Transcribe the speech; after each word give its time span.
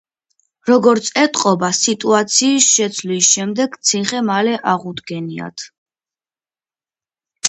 როგორც 0.67 1.09
ეტყობა, 1.23 1.67
სიტუაციის 1.79 2.69
შეცვლის 2.77 3.29
შემდეგ 3.33 3.75
ციხე 3.89 4.21
მალე 4.31 4.55
აღუდგენიათ. 4.71 5.67